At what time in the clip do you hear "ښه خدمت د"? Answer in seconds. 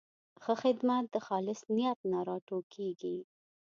0.43-1.15